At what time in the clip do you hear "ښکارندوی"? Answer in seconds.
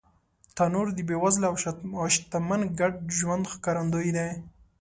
3.53-4.09